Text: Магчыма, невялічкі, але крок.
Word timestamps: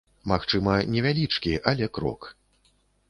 Магчыма, 0.31 0.77
невялічкі, 0.95 1.53
але 1.73 1.91
крок. 1.99 2.21